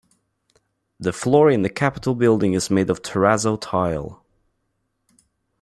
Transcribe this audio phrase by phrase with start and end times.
[0.99, 4.25] The floor in the capitol building is made of terrazzo tile.